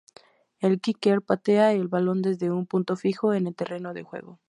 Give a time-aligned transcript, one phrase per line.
[0.59, 4.39] El kicker patea el balón desde un punto fijo en el terreno de juego.